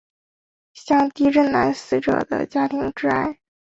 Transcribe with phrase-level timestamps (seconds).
[0.73, 3.37] 向地震男死者的家庭致哀。